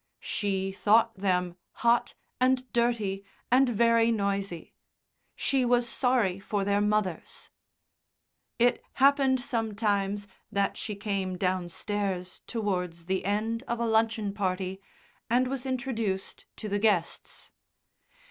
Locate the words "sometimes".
9.39-10.27